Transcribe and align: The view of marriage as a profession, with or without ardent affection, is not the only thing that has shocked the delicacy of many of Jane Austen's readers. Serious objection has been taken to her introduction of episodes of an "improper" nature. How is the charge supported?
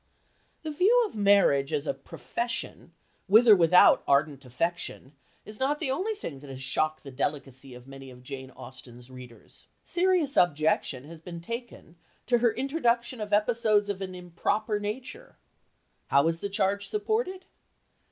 The 0.63 0.71
view 0.71 1.05
of 1.05 1.13
marriage 1.13 1.71
as 1.71 1.85
a 1.85 1.93
profession, 1.93 2.91
with 3.27 3.47
or 3.47 3.55
without 3.55 4.03
ardent 4.07 4.43
affection, 4.45 5.13
is 5.45 5.59
not 5.59 5.79
the 5.79 5.91
only 5.91 6.15
thing 6.15 6.39
that 6.39 6.49
has 6.49 6.59
shocked 6.59 7.03
the 7.03 7.11
delicacy 7.11 7.75
of 7.75 7.85
many 7.85 8.09
of 8.09 8.23
Jane 8.23 8.49
Austen's 8.49 9.11
readers. 9.11 9.67
Serious 9.85 10.37
objection 10.37 11.03
has 11.03 11.21
been 11.21 11.39
taken 11.39 11.97
to 12.25 12.39
her 12.39 12.51
introduction 12.51 13.21
of 13.21 13.31
episodes 13.31 13.89
of 13.89 14.01
an 14.01 14.15
"improper" 14.15 14.79
nature. 14.79 15.37
How 16.07 16.27
is 16.29 16.39
the 16.39 16.49
charge 16.49 16.87
supported? 16.87 17.45